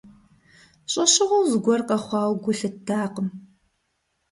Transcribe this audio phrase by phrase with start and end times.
[0.91, 3.27] ЩӀэщыгъуэу зыгуэр къэхъуауэ гу лъыттакъым.